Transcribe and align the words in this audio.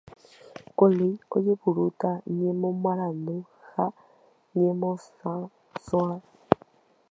Ko 0.77 0.83
léi 0.97 1.15
ojepurúta 1.35 2.09
ñemoarandu 2.39 3.35
ha 3.73 3.85
ñemosãsorã. 4.59 6.17